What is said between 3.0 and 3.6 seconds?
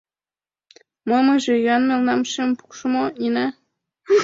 Нина?